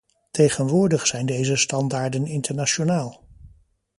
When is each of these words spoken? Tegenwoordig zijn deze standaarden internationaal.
Tegenwoordig 0.31 1.07
zijn 1.07 1.25
deze 1.25 1.55
standaarden 1.55 2.25
internationaal. 2.25 3.23